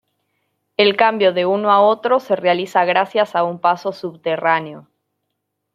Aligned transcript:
El 0.77 0.95
cambio 0.97 1.31
de 1.31 1.45
uno 1.45 1.69
a 1.71 1.79
otro 1.81 2.19
se 2.19 2.35
realiza 2.35 2.83
gracias 2.85 3.35
a 3.35 3.43
un 3.43 3.59
paso 3.61 3.93
subterráneo. 3.93 4.87